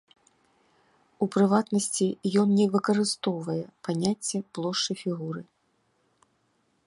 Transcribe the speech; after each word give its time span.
У 1.23 1.27
прыватнасці, 1.33 2.07
ён 2.43 2.49
не 2.61 2.65
выкарыстоўвае 2.75 3.59
паняцце 3.87 4.37
плошчы 4.59 4.93
фігуры. 5.03 5.41